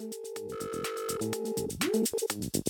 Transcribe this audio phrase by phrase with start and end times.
[0.00, 0.14] Thank
[2.66, 2.67] you.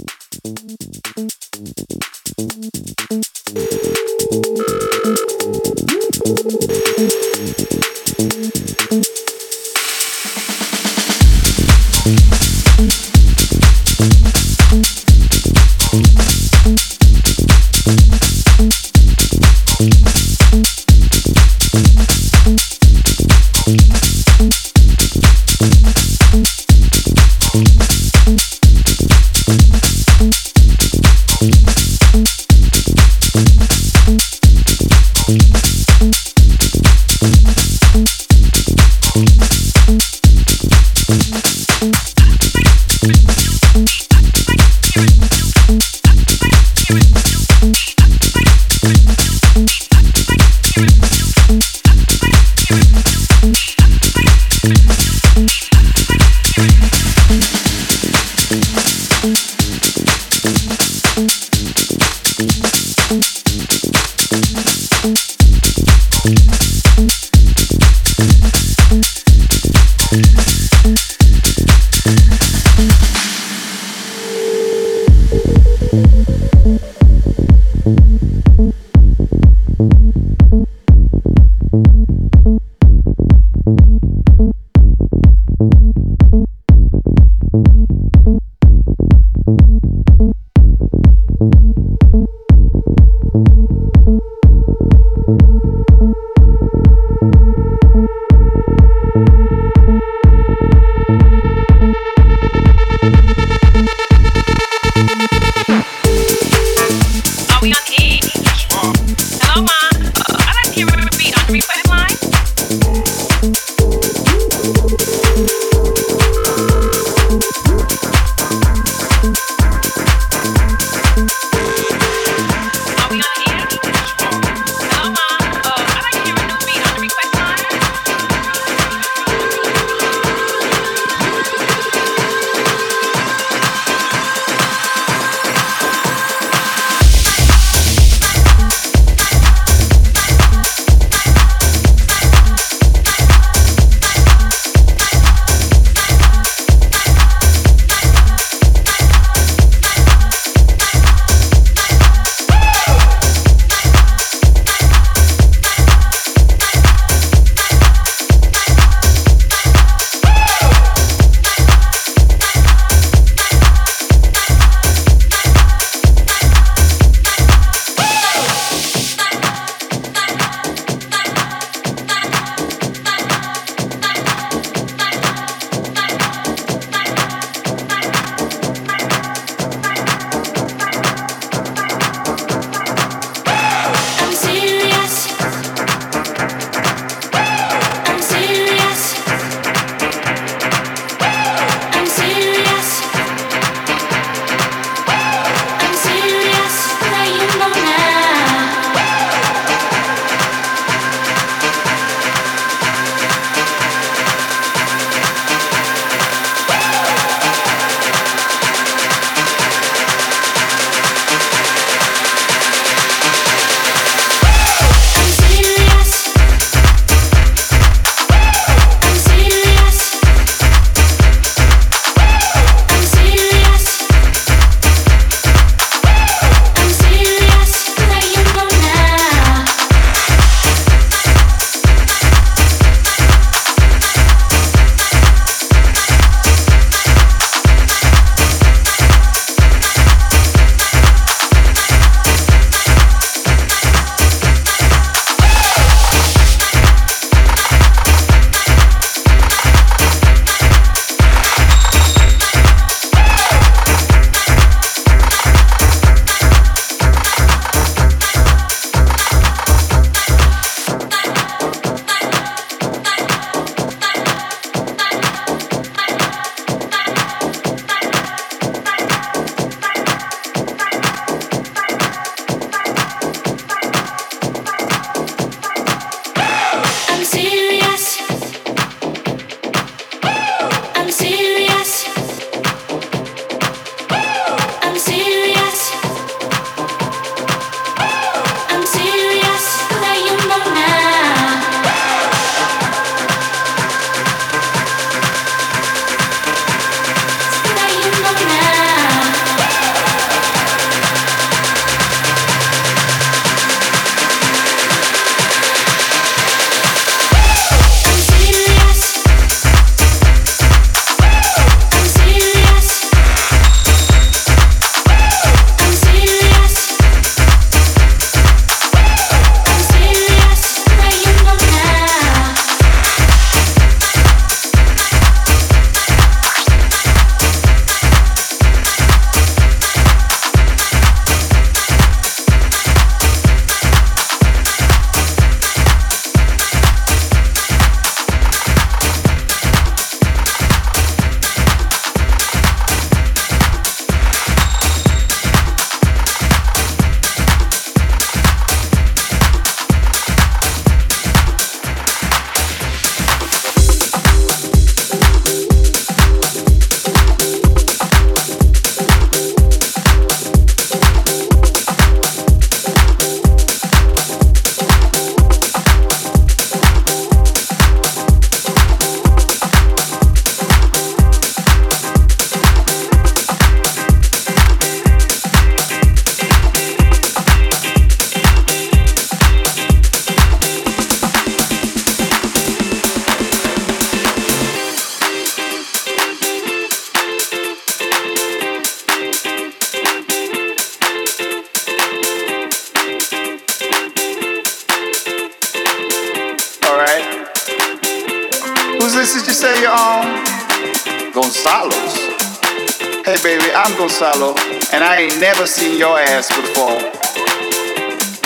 [403.75, 404.55] I'm Gonzalo,
[404.93, 407.00] and I ain't never seen your ass before.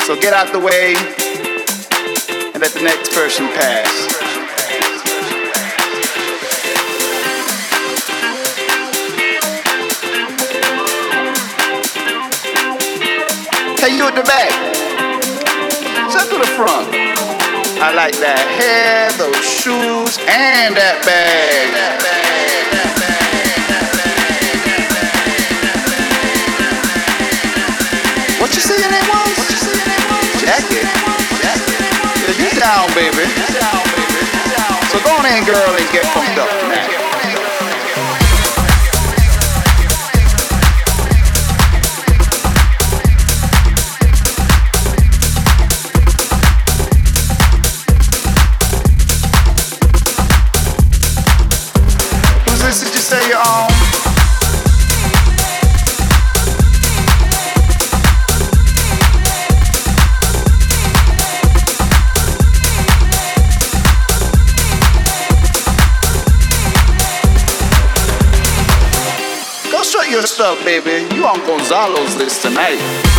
[0.06, 0.94] So get out the way
[2.52, 3.88] and let the next person pass.
[13.78, 14.52] Hey, you at the back.
[16.10, 16.88] Step to the front.
[17.80, 22.21] I like that hair, those shoes, and that bag.
[28.62, 30.60] Yeah,
[32.38, 33.26] you down, baby.
[34.90, 37.11] So go on in, girl, and get pumped up
[70.42, 71.14] your baby.
[71.14, 73.11] You on Gonzalo's list tonight.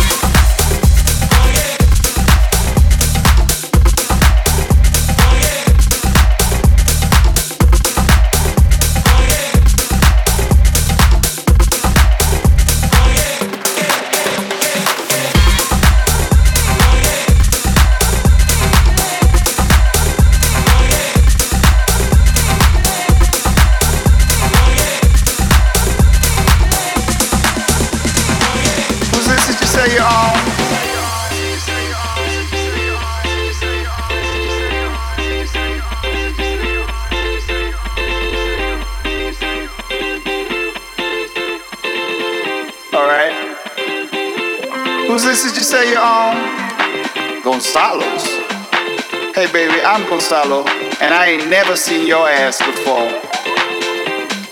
[51.44, 53.10] Ain't never seen your ass before.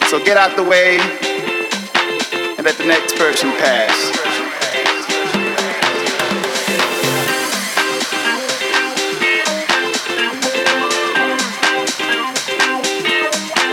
[0.08, 0.98] So get out the way
[2.58, 3.96] and let the next person pass.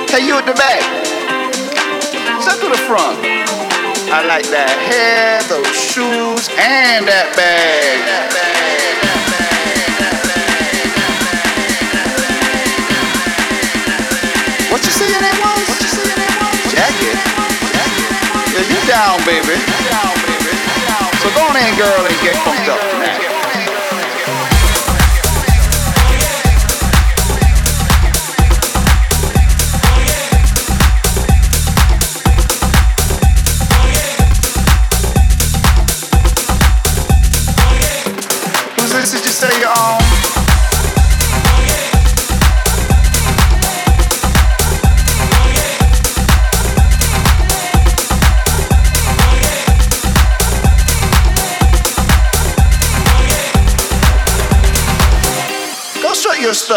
[0.09, 0.81] Hey, you at the back.
[2.41, 3.19] Step to the front.
[4.11, 8.49] I like that hair, those shoes, and that bag.
[15.00, 15.06] You.
[18.51, 19.56] Yeah, you down, baby.
[21.22, 23.38] So go on in, girl, and get pumped up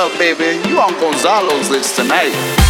[0.03, 0.69] stuff, baby.
[0.69, 2.62] You on Gonzalo's list tonight.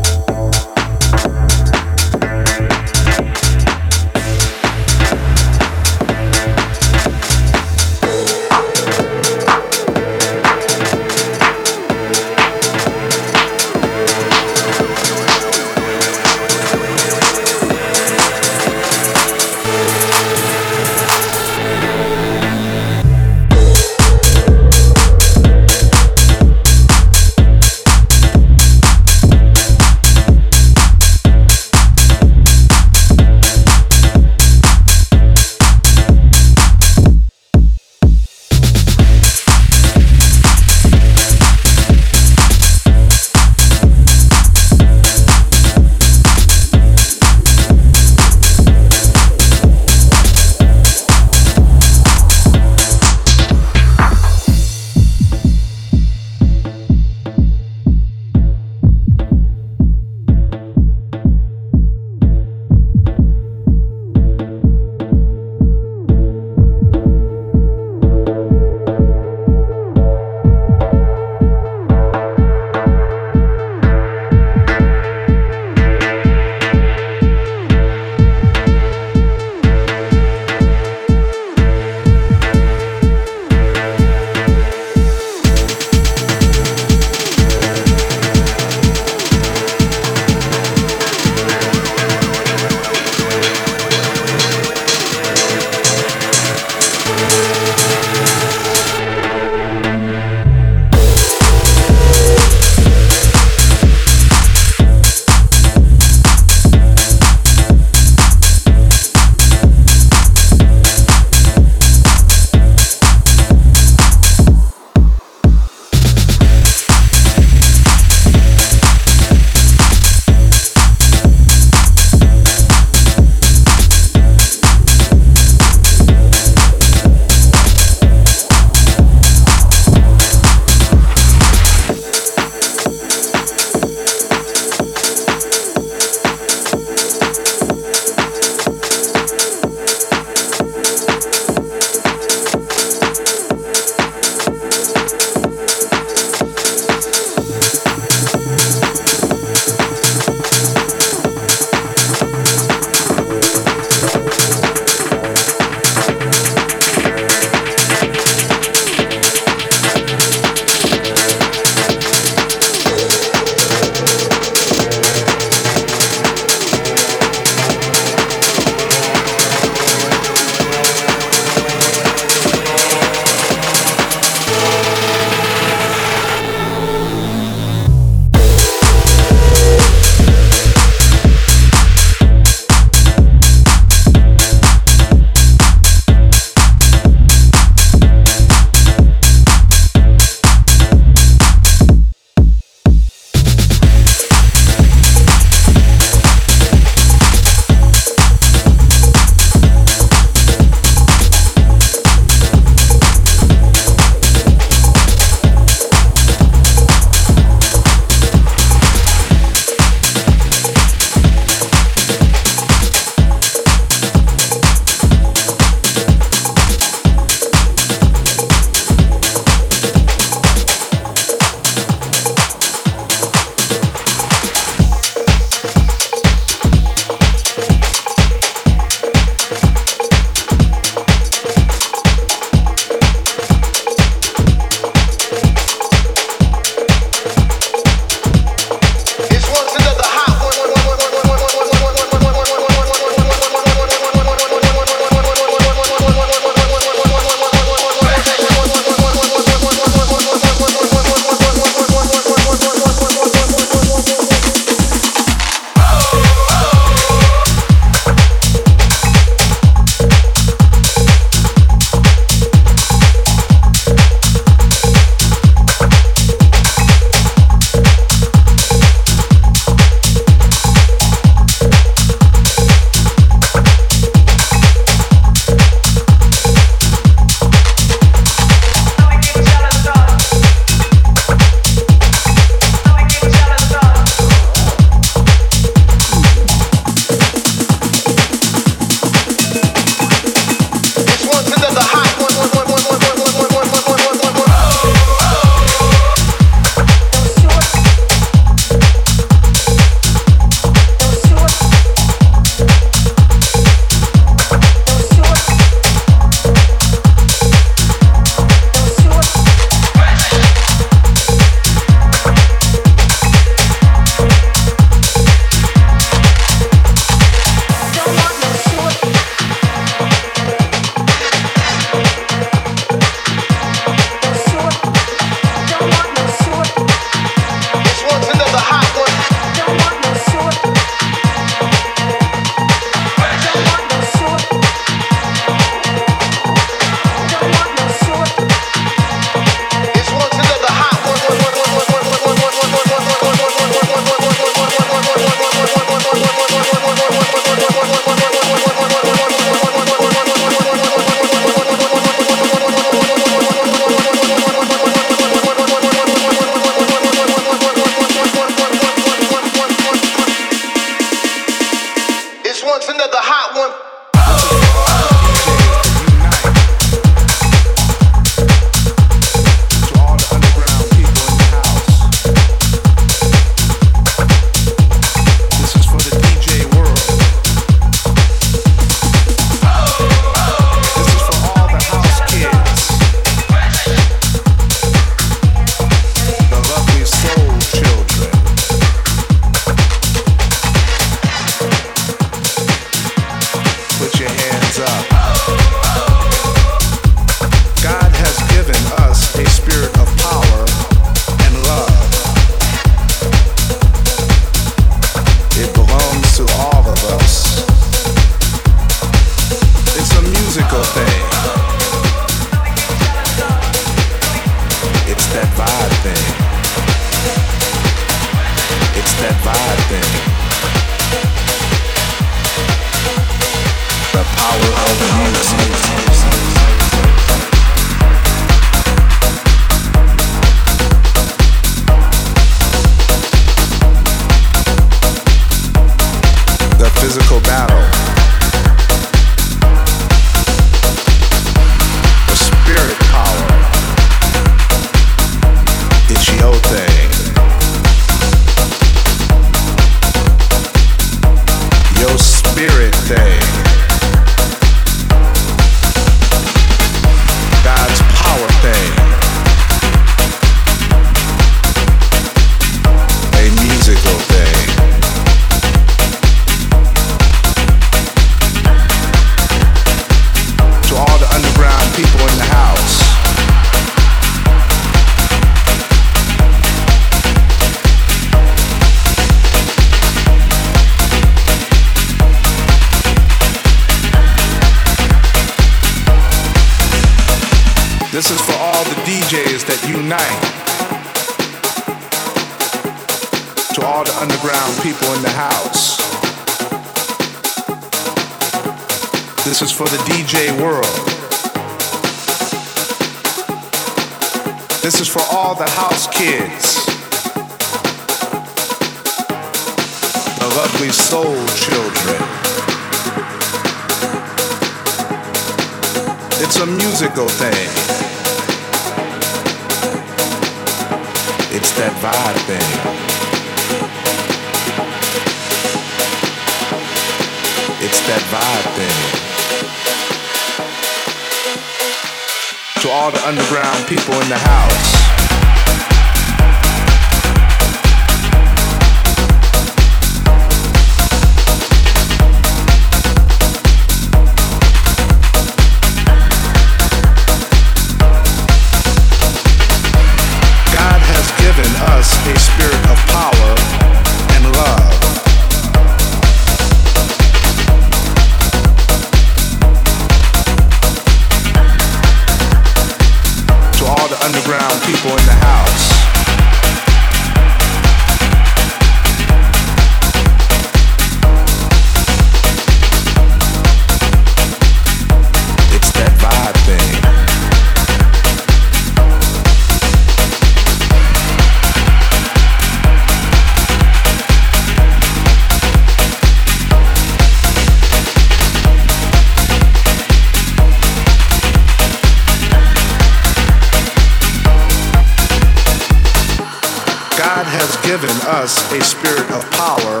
[598.40, 600.00] us a spirit of power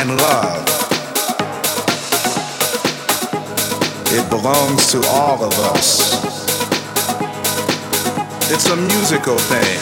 [0.00, 0.64] and love.
[4.16, 6.24] It belongs to all of us.
[8.50, 9.78] It's a musical thing.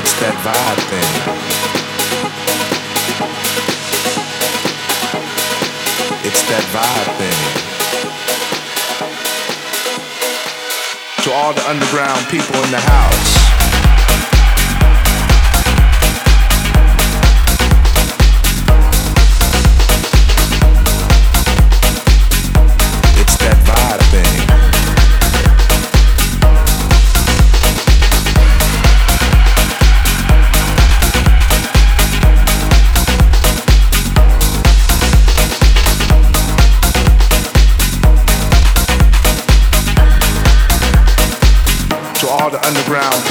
[0.00, 1.12] It's that vibe thing.
[6.24, 7.62] It's that vibe thing.
[11.22, 13.61] to all the underground people in the house.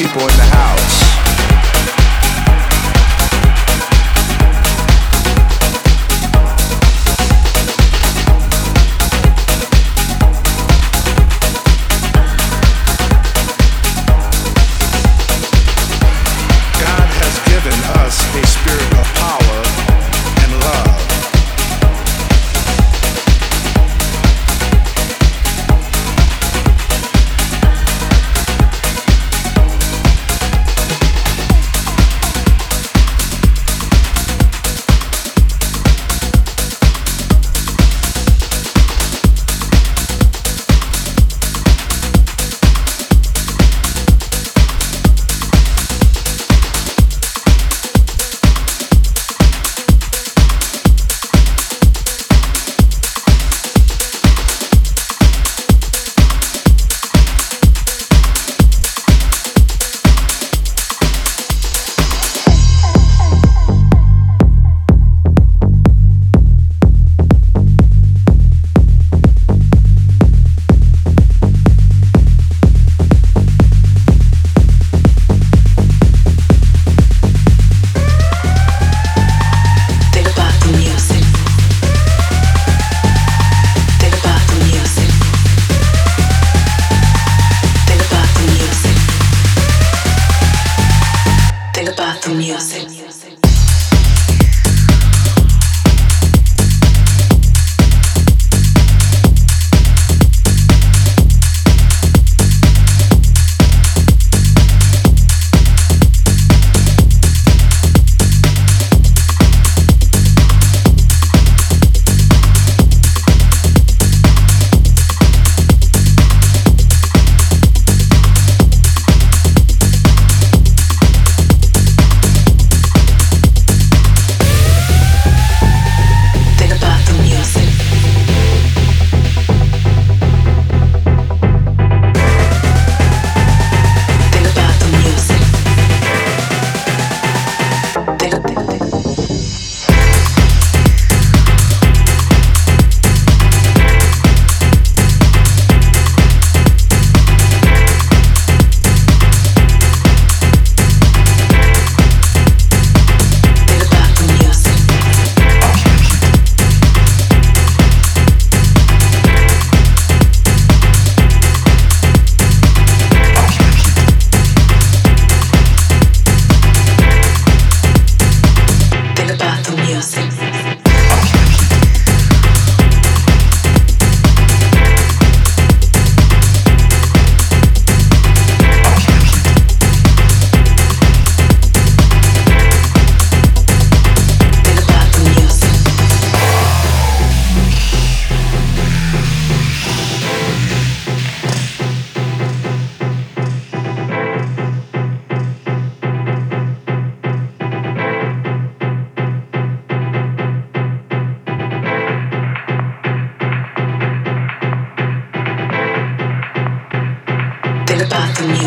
[0.02, 0.61] people in the house.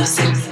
[0.05, 0.44] Music.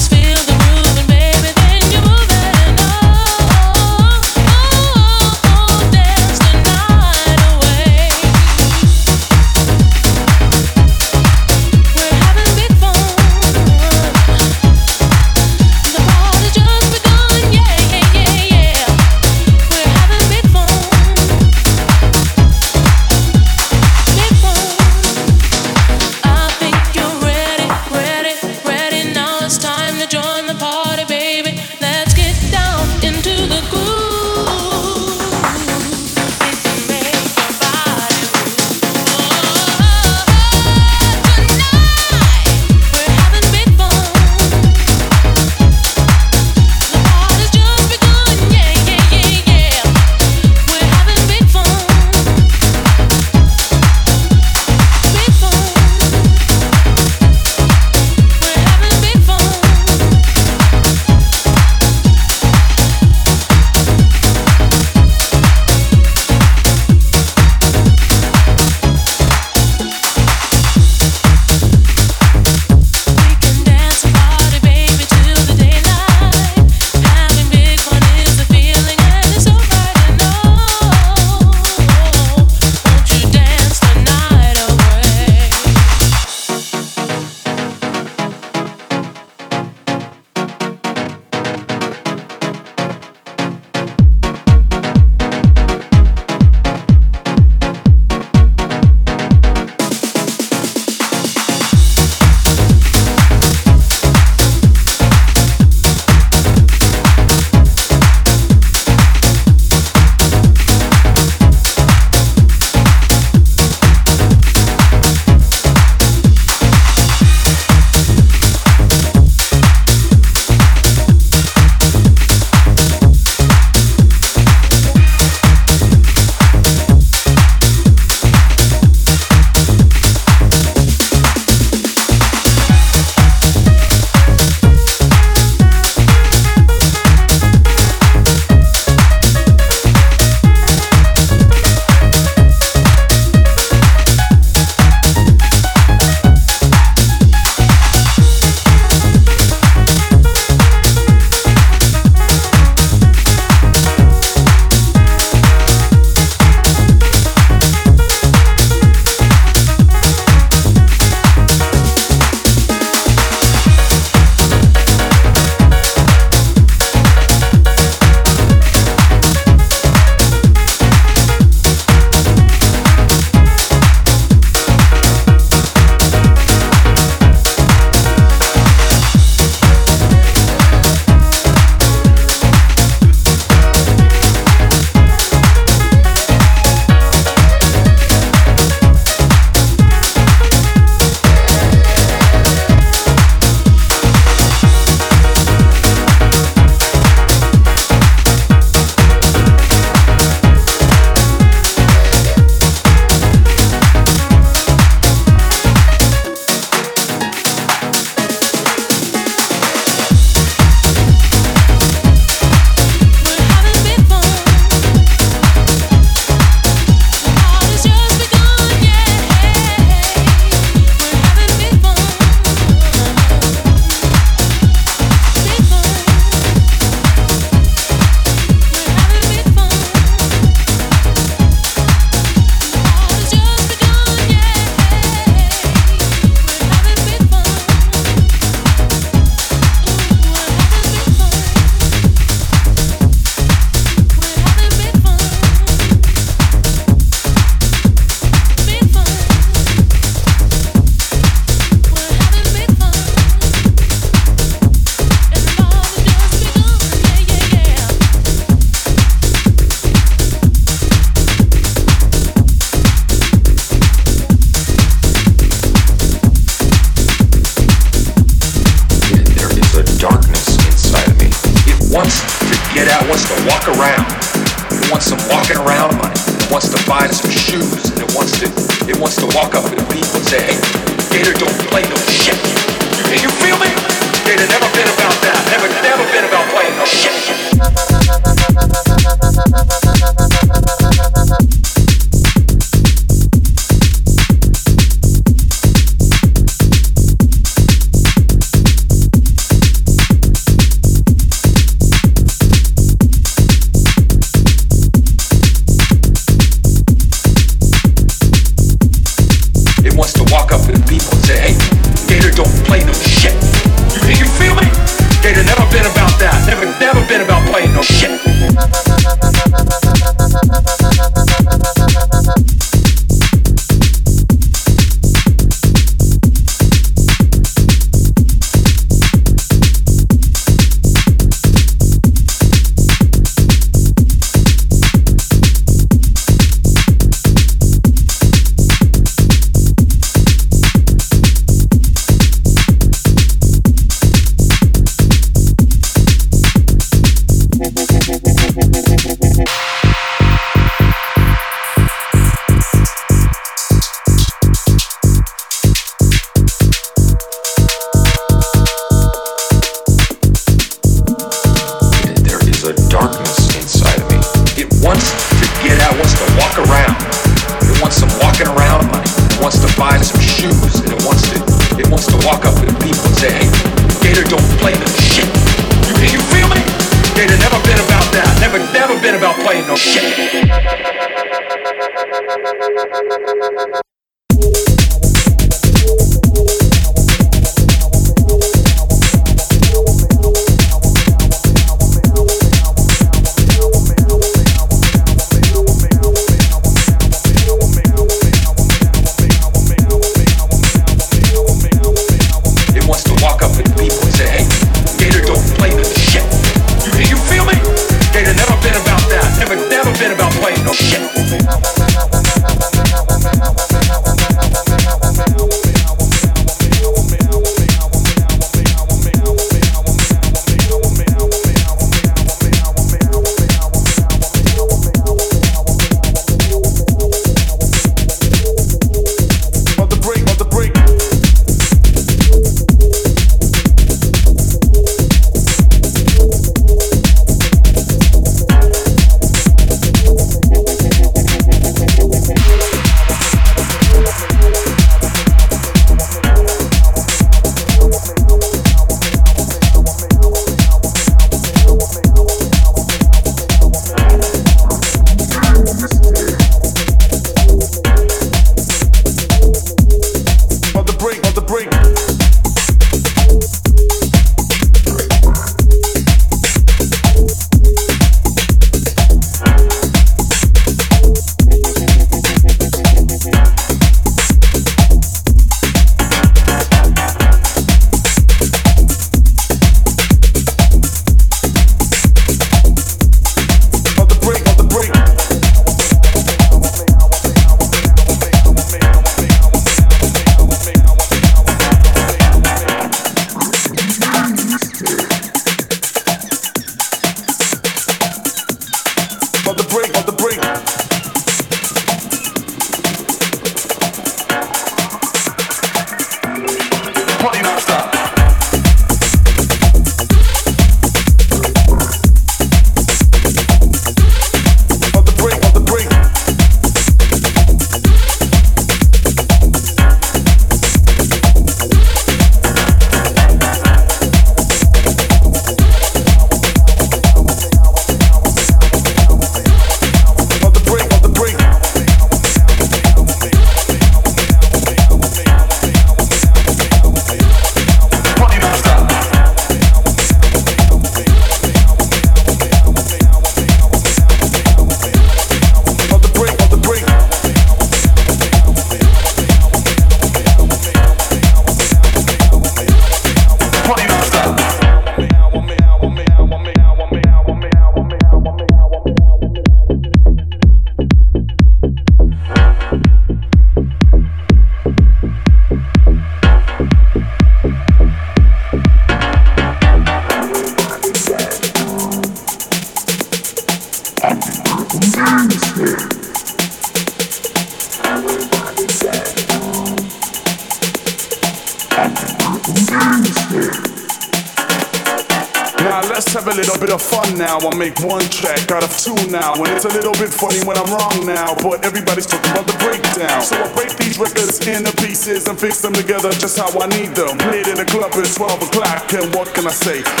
[598.21, 600.00] 12 o'clock, and what can I say?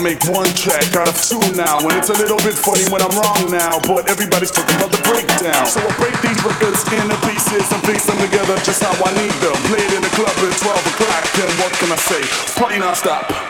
[0.00, 1.76] I'll make one track out of two now.
[1.76, 3.78] And it's a little bit funny when I'm wrong now.
[3.84, 5.66] But everybody's talking about the breakdown.
[5.66, 9.36] So I break these records into pieces and piece them together just how I need
[9.44, 9.52] them.
[9.68, 11.24] Played in the club at 12 o'clock.
[11.36, 12.22] And what can I say?
[12.58, 13.28] Party non-stop.
[13.28, 13.49] one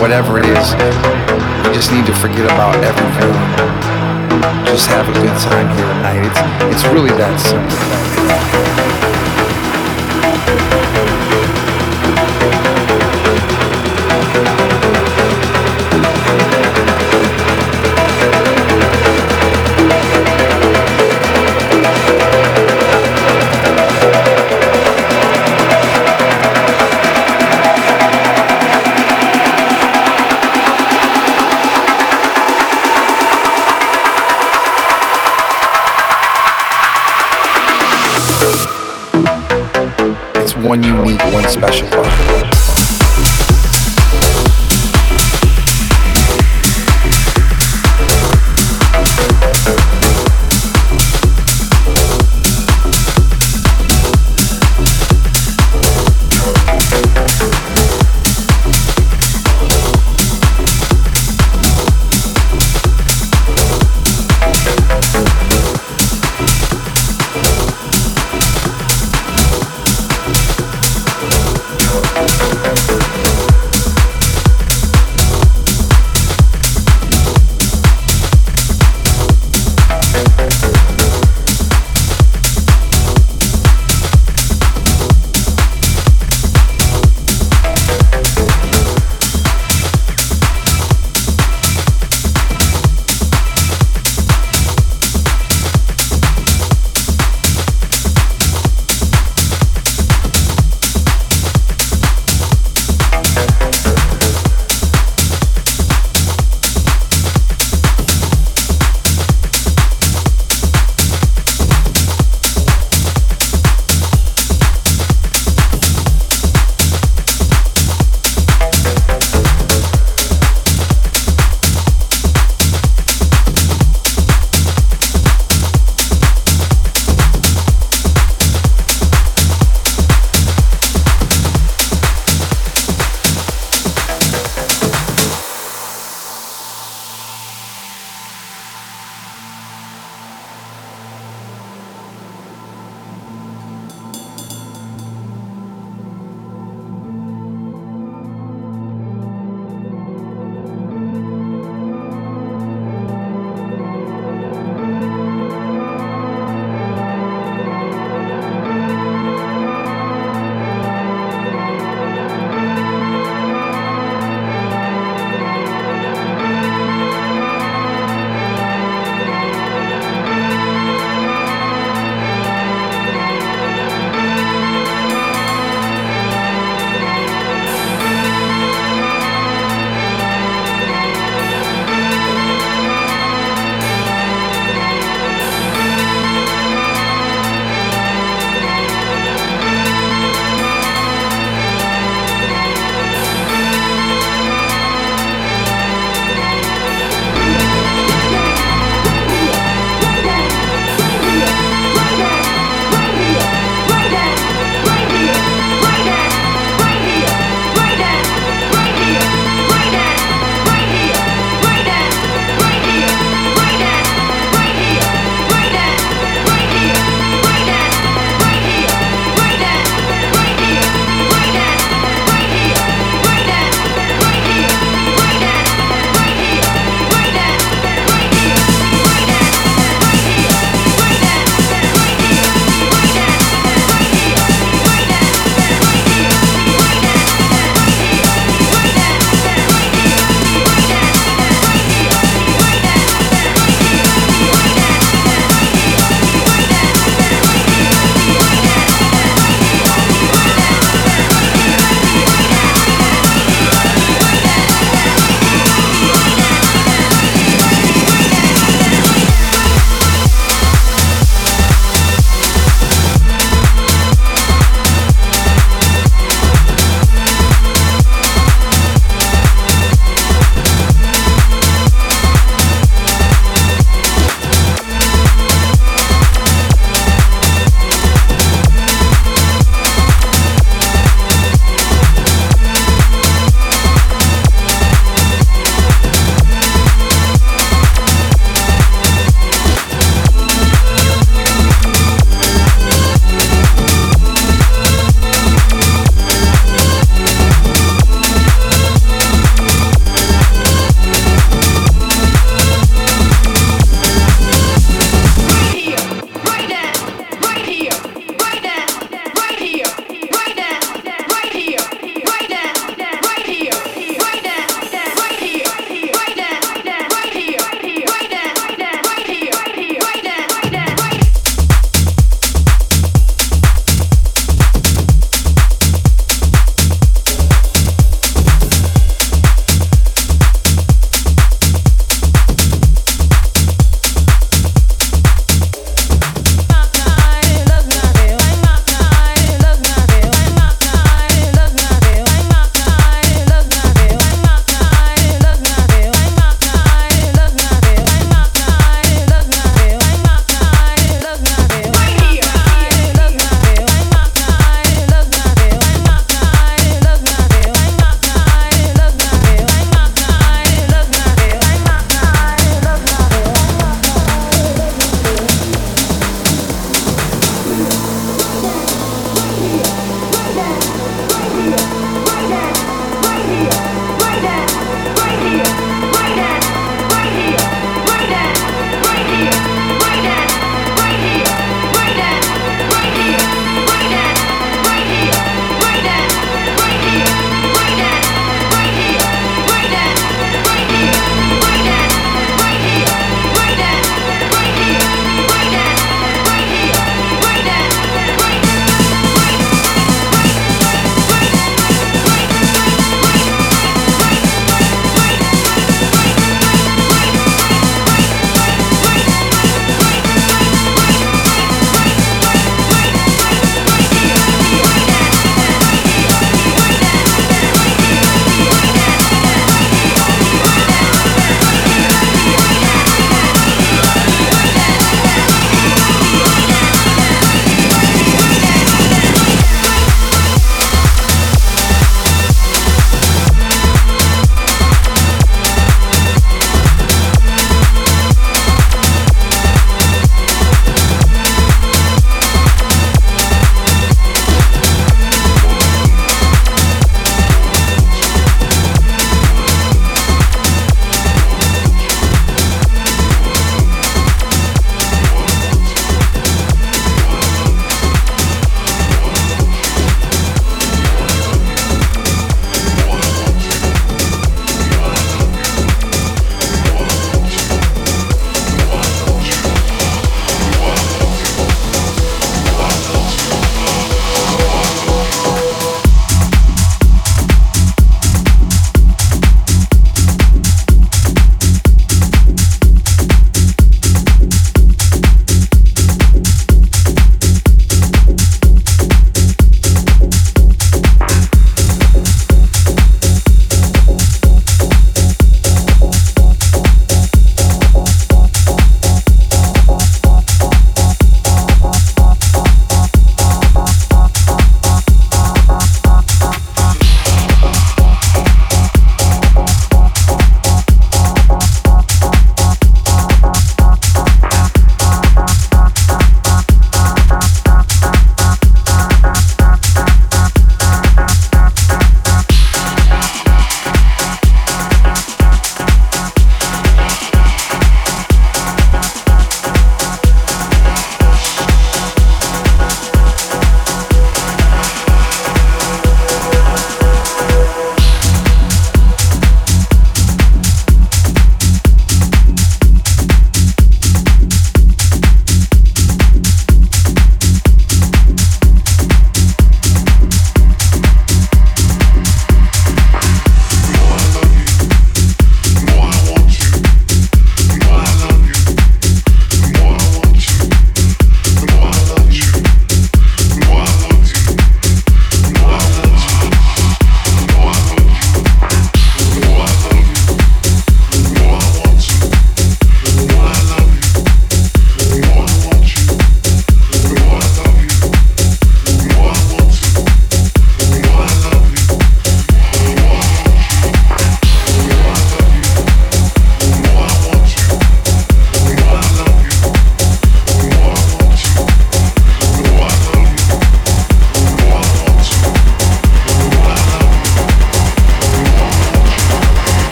[0.00, 0.74] whatever it is.
[1.66, 3.32] We just need to forget about everything.
[4.64, 6.22] Just have a good time here tonight.
[6.70, 8.57] It's, it's really that simple.
[41.58, 41.97] Special